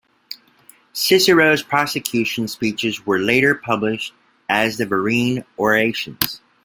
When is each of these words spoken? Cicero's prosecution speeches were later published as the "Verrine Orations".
Cicero's 0.93 1.61
prosecution 1.61 2.47
speeches 2.47 3.05
were 3.05 3.19
later 3.19 3.53
published 3.53 4.15
as 4.49 4.77
the 4.79 4.87
"Verrine 4.87 5.45
Orations". 5.59 6.41